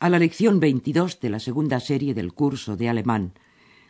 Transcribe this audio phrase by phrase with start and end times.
[0.00, 3.34] a la lección 22 de la segunda serie del curso de alemán,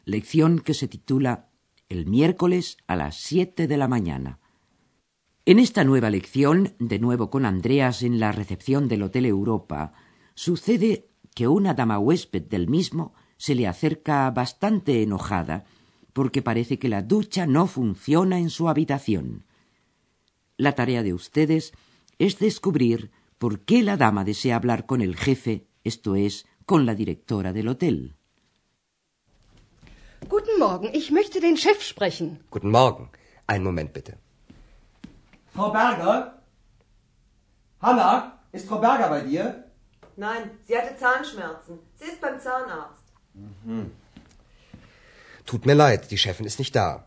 [0.04, 1.50] lección que se titula
[1.88, 4.40] El miércoles a las 7 de la mañana.
[5.46, 9.92] En esta nueva lección, de nuevo con Andreas en la recepción del Hotel Europa,
[10.34, 15.64] sucede que una dama huésped del mismo se le acerca bastante enojada
[16.12, 19.44] porque parece que la ducha no funciona en su habitación.
[20.56, 21.72] La tarea de ustedes
[22.18, 26.94] es descubrir por qué la dama desea hablar con el jefe, esto es, con la
[26.94, 28.14] directora del hotel.
[30.28, 32.40] Guten Morgen, ich möchte den Chef sprechen.
[32.50, 33.08] Guten Morgen.
[33.46, 34.18] Einen Moment bitte.
[35.54, 36.42] Frau Berger?
[37.80, 39.64] Hanna, ist Frau Berger bei dir?
[40.16, 41.78] Nein, sie hatte Zahnschmerzen.
[41.96, 43.04] Sie ist beim Zahnarzt.
[45.46, 47.06] Tut mir leid, die Chefin ist nicht da.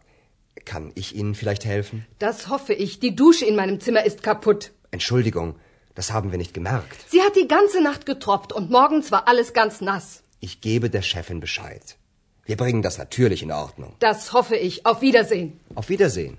[0.65, 2.05] Kann ich Ihnen vielleicht helfen?
[2.19, 2.99] Das hoffe ich.
[2.99, 4.71] Die Dusche in meinem Zimmer ist kaputt.
[4.91, 5.55] Entschuldigung,
[5.95, 6.97] das haben wir nicht gemerkt.
[7.09, 10.23] Sie hat die ganze Nacht getropft und morgens war alles ganz nass.
[10.39, 11.97] Ich gebe der Chefin Bescheid.
[12.45, 13.95] Wir bringen das natürlich in Ordnung.
[13.99, 14.85] Das hoffe ich.
[14.85, 15.59] Auf Wiedersehen.
[15.75, 16.37] Auf Wiedersehen.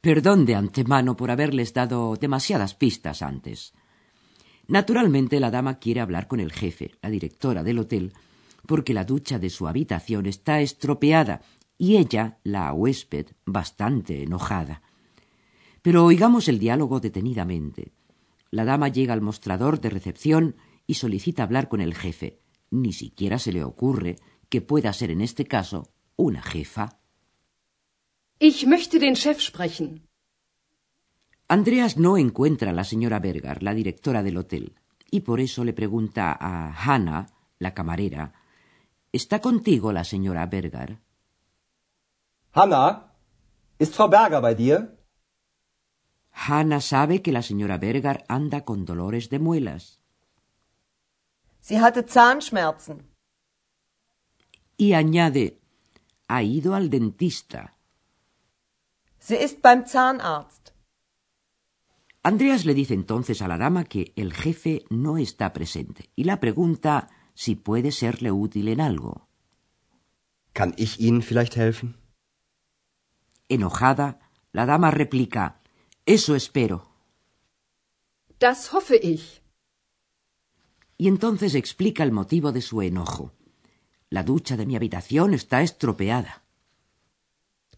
[0.00, 3.72] Perdón de antemano por haberles dado demasiadas pistas antes.
[4.68, 8.12] Naturalmente la dama quiere hablar con el jefe, la directora del hotel,
[8.66, 11.40] porque la ducha de su habitación está estropeada
[11.78, 14.82] y ella, la huésped, bastante enojada.
[15.82, 17.92] Pero oigamos el diálogo detenidamente.
[18.50, 20.56] La dama llega al mostrador de recepción
[20.86, 22.40] y solicita hablar con el jefe.
[22.70, 24.16] Ni siquiera se le ocurre
[24.48, 26.98] que pueda ser en este caso una jefa.
[28.38, 30.06] Ich möchte den Chef sprechen.
[31.48, 34.74] Andreas no encuentra a la señora Berger, la directora del hotel,
[35.10, 37.26] y por eso le pregunta a Hannah,
[37.58, 38.34] la camarera,
[39.12, 40.98] ¿Está contigo la señora Berger?
[42.52, 43.14] Hanna,
[43.78, 44.97] ist Frau Berger bei dir?
[46.46, 49.82] Hannah sabe que la señora Berger anda con dolores de muelas
[51.60, 52.98] Sie hatte Zahnschmerzen.
[54.78, 55.58] y añade,
[56.28, 57.76] ha ido al dentista.
[59.18, 60.72] Sie ist beim Zahnarzt.
[62.22, 66.40] Andreas le dice entonces a la dama que el jefe no está presente y la
[66.40, 69.28] pregunta si puede serle útil en algo.
[70.52, 71.96] Kann ich Ihnen vielleicht helfen?
[73.48, 74.20] Enojada,
[74.52, 75.57] la dama replica,
[76.08, 76.76] eso espero.
[78.38, 79.42] Das hoffe ich.
[80.96, 83.34] Y entonces explica el motivo de su enojo.
[84.08, 86.42] La ducha de mi habitación está estropeada.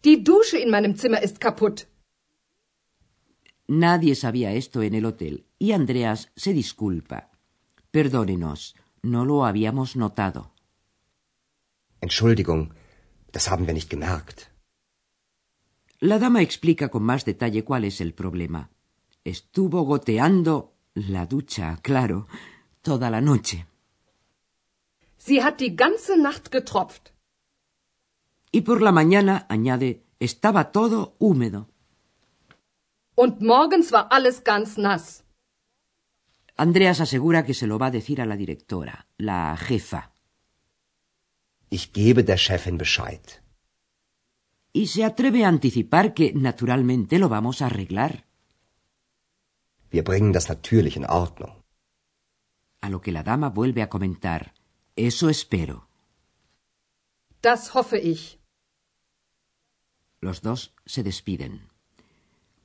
[0.03, 1.87] Die Dusche in meinem Zimmer ist kaputt.
[3.67, 7.29] Nadie sabía esto en el hotel y Andreas se disculpa.
[7.91, 10.53] Perdónenos, no lo habíamos notado.
[11.99, 12.73] Entschuldigung,
[13.31, 14.50] das haben wir nicht gemerkt.
[16.01, 18.69] La dama explica con más detalle cuál es el problema.
[19.23, 22.27] Estuvo goteando la ducha, claro,
[22.81, 23.67] toda la noche.
[25.17, 27.11] Sie hat die ganze Nacht getropft.
[28.51, 31.69] Y por la mañana, añade, estaba todo húmedo.
[33.15, 35.23] Und morgens war alles ganz nass.
[36.57, 40.11] Andreas asegura que se lo va a decir a la directora, la jefa,
[41.73, 43.41] Ich gebe der Chefin Bescheid.
[44.73, 48.25] Y se atreve a anticipar que, naturalmente, lo vamos a arreglar.
[49.91, 51.63] Wir bringen das natürlich in Ordnung.
[52.79, 54.53] A lo que la dama vuelve a comentar,
[54.95, 55.87] eso espero.
[57.41, 58.39] Das hoffe ich.
[60.21, 61.67] Los dos se despiden.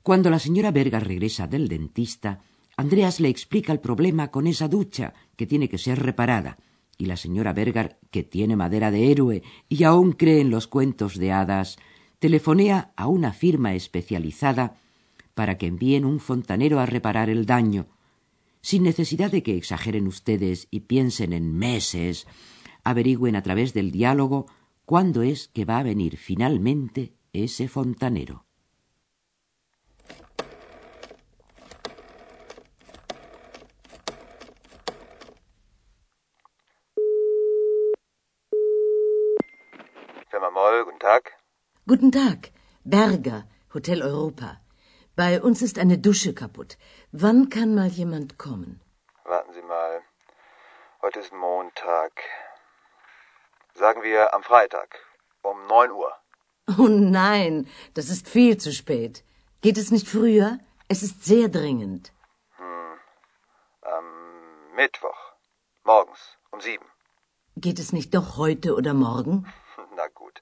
[0.03, 2.41] Cuando la señora Berga regresa del dentista,
[2.77, 6.59] Andreas le explica el problema con esa ducha que tiene que ser reparada,
[6.97, 11.17] y la señora Berger, que tiene madera de héroe y aún cree en los cuentos
[11.17, 11.77] de hadas,
[12.19, 14.75] telefonea a una firma especializada
[15.33, 17.87] para que envíen un fontanero a reparar el daño,
[18.61, 22.27] sin necesidad de que exageren ustedes y piensen en meses,
[22.83, 24.47] averigüen a través del diálogo
[24.85, 28.45] cuándo es que va a venir finalmente ese fontanero.
[41.89, 42.51] Guten Tag,
[42.83, 44.59] Berger, Hotel Europa.
[45.15, 46.77] Bei uns ist eine Dusche kaputt.
[47.13, 48.81] Wann kann mal jemand kommen?
[49.23, 50.01] Warten Sie mal.
[51.01, 52.11] Heute ist Montag.
[53.73, 54.97] Sagen wir am Freitag
[55.43, 56.11] um 9 Uhr.
[56.77, 59.23] Oh nein, das ist viel zu spät.
[59.61, 60.59] Geht es nicht früher?
[60.89, 62.11] Es ist sehr dringend.
[63.95, 64.07] Am
[64.75, 65.21] Mittwoch.
[65.85, 66.83] Morgens um 7.
[67.55, 69.47] Geht es nicht doch heute oder morgen?
[69.95, 70.41] Na gut.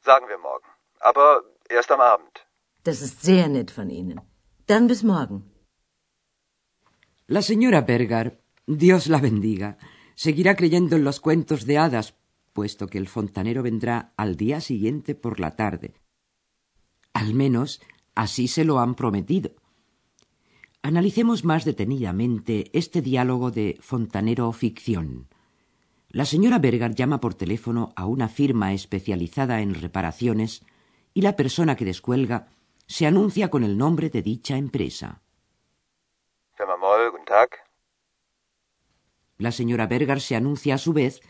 [0.00, 0.75] Sagen wir morgen.
[1.10, 1.28] Aber
[1.68, 2.34] erst am Abend.
[2.82, 4.18] Das ist sehr nett von Ihnen.
[4.66, 5.38] Dann bis morgen.
[7.28, 8.26] La señora Berger,
[8.66, 9.78] Dios la bendiga,
[10.16, 12.06] seguirá creyendo en los cuentos de hadas,
[12.52, 15.94] puesto que el fontanero vendrá al día siguiente por la tarde.
[17.12, 17.80] Al menos
[18.16, 19.50] así se lo han prometido.
[20.82, 25.28] Analicemos más detenidamente este diálogo de fontanero-ficción.
[26.08, 30.64] La señora Berger llama por teléfono a una firma especializada en reparaciones
[31.16, 32.48] y la persona que descuelga
[32.86, 35.22] se anuncia con el nombre de dicha empresa.
[39.38, 41.22] La señora Berger se anuncia a su vez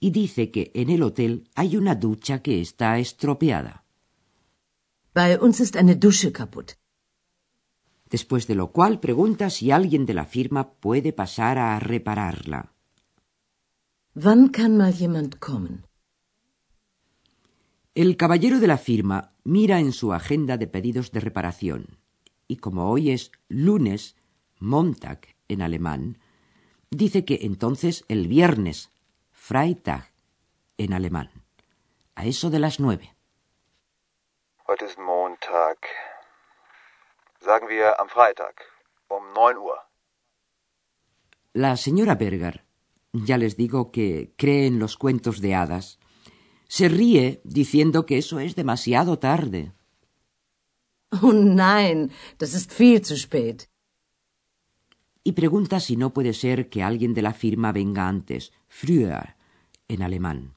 [0.00, 3.84] y dice que en el hotel hay una ducha que está estropeada.
[5.14, 6.72] Bei uns ist eine Dusche kaputt.
[8.10, 12.72] Después de lo cual pregunta si alguien de la firma puede pasar a repararla.
[14.14, 15.87] Wann kann mal jemand kommen?
[17.94, 21.98] El caballero de la firma mira en su agenda de pedidos de reparación
[22.46, 24.16] y como hoy es lunes,
[24.58, 26.18] Montag en alemán,
[26.90, 28.90] dice que entonces el viernes,
[29.30, 30.10] Freitag
[30.78, 31.30] en alemán,
[32.14, 33.14] a eso de las nueve.
[34.66, 35.78] Heute ist Montag.
[37.40, 38.54] Sagen wir am Freitag
[39.08, 39.78] um 9 Uhr.
[41.54, 42.64] La señora Berger,
[43.12, 45.97] ya les digo que cree en los cuentos de hadas,
[46.68, 49.72] se ríe diciendo que eso es demasiado tarde.
[51.22, 53.68] Oh nein, das ist viel zu spät.
[55.28, 59.36] y pregunta si no puede ser que alguien de la firma venga antes, früher,
[59.86, 60.54] en alemán.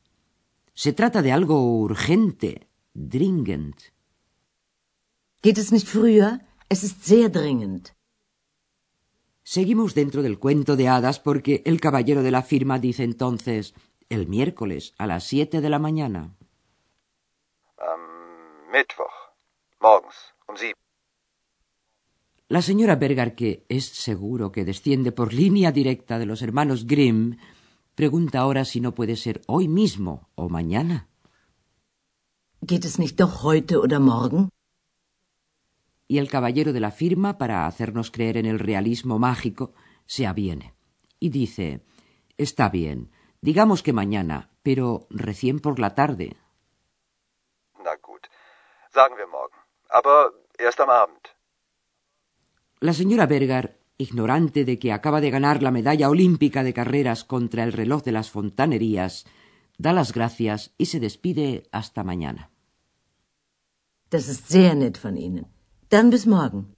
[0.74, 3.76] Se trata de algo urgente, dringend.
[5.42, 6.40] Geht es nicht früher?
[6.70, 7.94] Es ist sehr dringend.
[9.44, 13.74] Seguimos dentro del cuento de hadas porque el caballero de la firma dice entonces
[14.12, 16.36] el miércoles a las siete de la mañana.
[17.78, 18.02] Am
[18.72, 19.18] Mittwoch.
[19.80, 20.18] Morgens
[20.48, 20.76] um 7.
[22.50, 27.38] La señora Berger, que es seguro que desciende por línea directa de los hermanos Grimm,
[27.96, 31.08] pregunta ahora si no puede ser hoy mismo o mañana.
[32.62, 34.50] Geht es nicht doch heute oder morgen?
[36.10, 39.74] Y el caballero de la firma, para hacernos creer en el realismo mágico,
[40.06, 40.74] se aviene
[41.18, 41.86] y dice
[42.38, 43.10] Está bien,
[43.42, 46.36] digamos que mañana, pero recién por la tarde.
[47.84, 48.28] Na gut.
[48.94, 49.60] Sagen wir morgen.
[49.90, 51.24] Aber erst am Abend.
[52.80, 57.64] La señora Berger, ignorante de que acaba de ganar la medalla olímpica de carreras contra
[57.64, 59.26] el reloj de las fontanerías,
[59.78, 62.52] da las gracias y se despide hasta mañana.
[64.10, 65.46] Das ist sehr nett von Ihnen.
[65.90, 66.76] Dann bis morgen.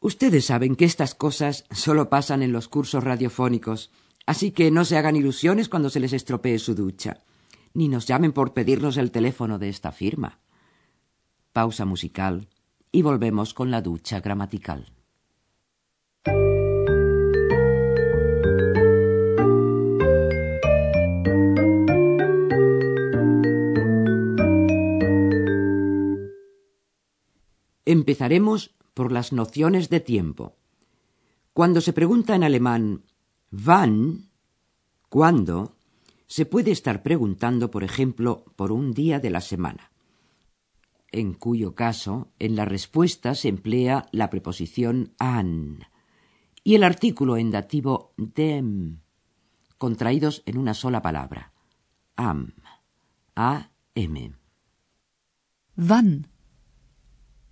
[0.00, 3.90] Ustedes saben que estas cosas solo pasan en los cursos radiofónicos,
[4.28, 7.24] así que no se hagan ilusiones cuando se les estropee su ducha,
[7.72, 10.40] ni nos llamen por pedirnos el teléfono de esta firma.
[11.54, 12.46] Pausa musical
[12.92, 14.92] y volvemos con la ducha gramatical.
[27.86, 30.58] Empezaremos por las nociones de tiempo.
[31.54, 33.04] Cuando se pregunta en alemán
[33.50, 34.27] wann,
[35.08, 35.74] ¿cuándo?,
[36.26, 39.90] se puede estar preguntando, por ejemplo, por un día de la semana,
[41.10, 45.86] en cuyo caso en la respuesta se emplea la preposición an
[46.64, 49.00] y el artículo en dativo dem,
[49.78, 51.52] contraídos en una sola palabra,
[52.14, 52.52] am,
[53.34, 54.34] a-m.
[55.76, 56.26] Wann?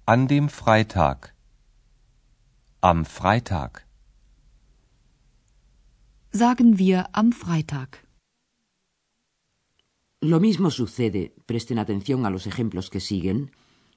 [0.04, 1.34] An dem Freitag.
[2.82, 3.85] Am Freitag.
[6.42, 7.90] Sagen wir am Freitag.
[10.20, 13.52] Lo mismo sucede, presten atención a los ejemplos que siguen,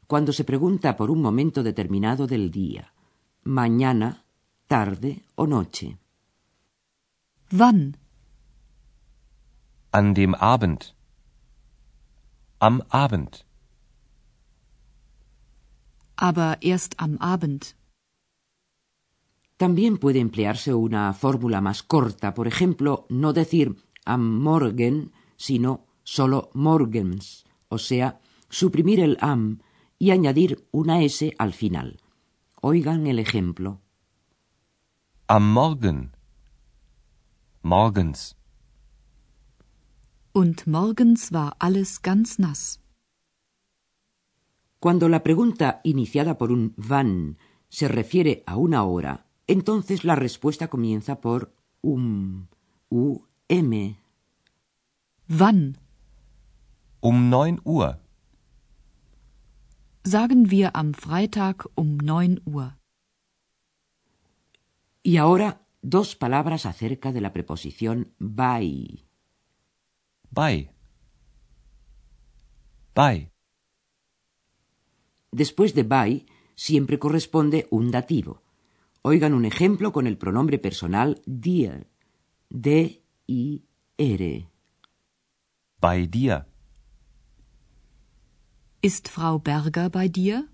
[0.07, 2.93] cuando se pregunta por un momento determinado del día,
[3.43, 4.23] mañana,
[4.67, 5.97] tarde o noche.
[7.51, 7.97] Wann?
[9.91, 10.81] An dem Abend.
[12.59, 13.43] Am Abend.
[16.15, 17.75] Aber erst am Abend.
[19.59, 23.75] También puede emplearse una fórmula más corta, por ejemplo, no decir
[24.05, 29.59] am Morgen, sino solo morgens, o sea, suprimir el am
[29.97, 31.99] y añadir una S al final.
[32.61, 33.81] Oigan el ejemplo.
[35.27, 36.13] Am Morgen.
[37.61, 38.37] Morgens.
[40.31, 42.79] Und morgens war alles ganz nass.
[44.79, 47.37] Cuando la pregunta iniciada por un wann
[47.67, 51.51] se refiere a una hora, entonces la respuesta comienza por
[51.81, 52.47] um,
[52.89, 53.95] um.
[55.27, 55.77] Wann?
[57.01, 57.99] Um neun Uhr.
[60.03, 62.77] Sagen wir am Freitag um neun Uhr.
[65.01, 69.03] Y ahora dos palabras acerca de la preposición bei.
[70.29, 70.71] Bei.
[72.93, 73.31] Bei.
[75.31, 76.25] Después de by
[76.55, 78.43] siempre corresponde un dativo.
[79.01, 81.87] Oigan un ejemplo con el pronombre personal dir.
[82.49, 83.63] D-I-R.
[85.79, 86.45] Bei dir.
[88.81, 90.49] Ist Frau Berger bei dir?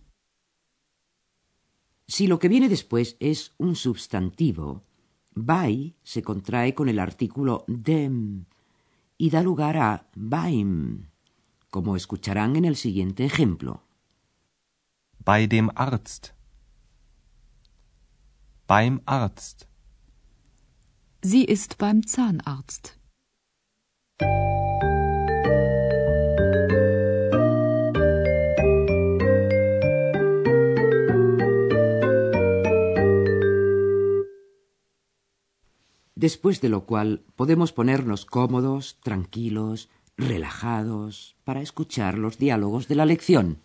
[2.08, 4.84] Si lo que viene después es un sustantivo,
[5.34, 8.46] by se contrae con el artículo dem
[9.18, 11.08] y da lugar a beim,
[11.72, 13.82] como escucharán en el siguiente ejemplo.
[15.26, 16.35] Bei dem Arzt.
[18.68, 19.68] Beim Arzt.
[21.22, 22.98] Sie ist beim Zahnarzt.
[36.16, 43.06] Después de lo cual podemos ponernos cómodos, tranquilos, relajados, para escuchar los diálogos de la
[43.06, 43.60] lección.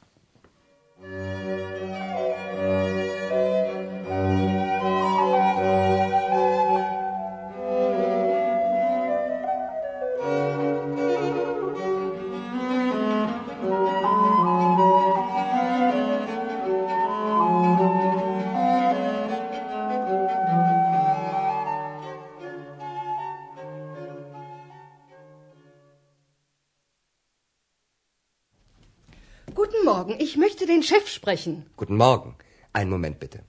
[30.10, 31.66] Morgen, ich möchte den Chef sprechen.
[31.76, 32.34] Guten Morgen.
[32.72, 33.40] Einen Moment bitte.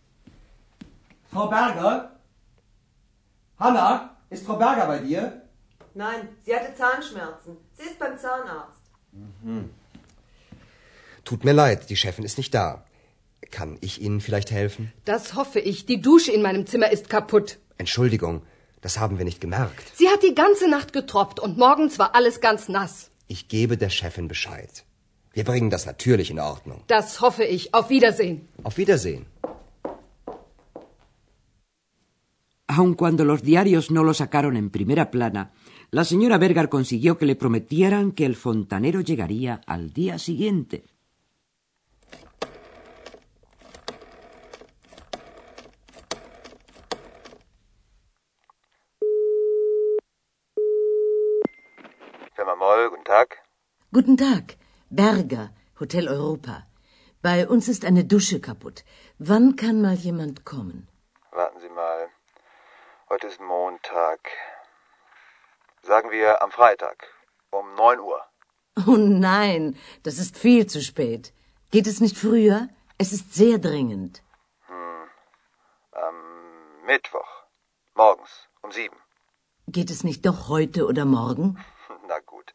[1.32, 2.20] Frau Berger?
[3.58, 5.42] Hanna, ist Frau Berger bei dir?
[5.96, 7.58] Nein, sie hatte Zahnschmerzen.
[7.74, 8.82] Sie ist beim Zahnarzt.
[11.26, 12.86] Tut mir leid, die Chefin ist nicht da.
[13.50, 14.92] Kann ich Ihnen vielleicht helfen?
[15.06, 15.86] Das hoffe ich.
[15.88, 17.58] Die Dusche in meinem Zimmer ist kaputt.
[17.78, 18.44] Entschuldigung,
[18.82, 19.86] das haben wir nicht gemerkt.
[19.96, 23.10] Sie hat die ganze Nacht getropft und morgens war alles ganz nass.
[23.28, 24.86] Ich gebe der Chefin Bescheid.
[25.34, 26.84] Wir bringen das natürlich in Ordnung.
[26.88, 27.74] Das hoffe ich.
[27.74, 28.48] Auf Wiedersehen.
[28.64, 29.26] Auf Wiedersehen.
[32.68, 35.52] Aun cuando los diarios no lo sacaron en primera plana,
[35.90, 40.84] la señora Berger consiguió que le prometieran que el fontanero llegaría al día siguiente.
[52.92, 53.30] Guten Tag.
[53.92, 54.61] Guten Tag.
[54.94, 56.68] Berger, Hotel Europa.
[57.22, 58.84] Bei uns ist eine Dusche kaputt.
[59.20, 60.90] Wann kann mal jemand kommen?
[61.32, 62.10] Warten Sie mal.
[63.10, 64.20] Heute ist Montag.
[65.82, 67.08] Sagen wir am Freitag
[67.52, 68.22] um 9 Uhr.
[68.86, 71.32] Oh nein, das ist viel zu spät.
[71.72, 72.68] Geht es nicht früher?
[72.98, 74.22] Es ist sehr dringend.
[75.94, 76.18] Am
[76.86, 77.32] Mittwoch.
[77.96, 78.94] Morgens um 7.
[79.68, 81.64] Geht es nicht doch heute oder morgen?
[82.10, 82.54] Na gut.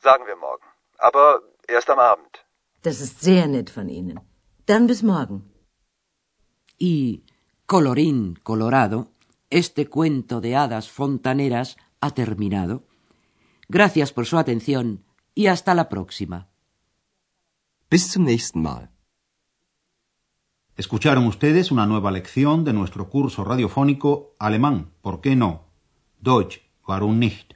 [0.00, 0.64] Sagen wir morgen.
[0.98, 2.44] Aber erst am Abend.
[2.82, 4.20] Das ist sehr nett von Ihnen.
[4.66, 5.52] Dann bis morgen.
[6.78, 7.24] Y,
[7.66, 9.12] colorín colorado,
[9.50, 12.84] este cuento de hadas fontaneras ha terminado.
[13.68, 15.04] Gracias por su atención
[15.34, 16.48] y hasta la próxima.
[17.90, 18.90] Bis zum nächsten Mal.
[20.76, 25.64] Escucharon ustedes una nueva lección de nuestro curso radiofónico Alemán, ¿por qué no?
[26.20, 27.55] Deutsch, warum nicht?